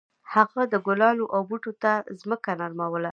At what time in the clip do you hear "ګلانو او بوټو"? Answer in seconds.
0.85-1.71